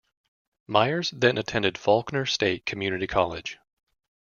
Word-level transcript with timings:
Myers 0.65 1.11
then 1.11 1.37
attended 1.37 1.77
Faulkner 1.77 2.25
State 2.25 2.65
Community 2.65 3.05
College. 3.05 3.59